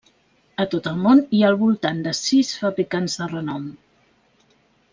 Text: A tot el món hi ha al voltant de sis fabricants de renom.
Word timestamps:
A 0.63 0.65
tot 0.71 0.87
el 0.91 0.95
món 1.01 1.21
hi 1.35 1.41
ha 1.43 1.51
al 1.53 1.59
voltant 1.59 2.01
de 2.07 2.13
sis 2.21 2.51
fabricants 2.63 3.19
de 3.21 3.29
renom. 3.35 3.69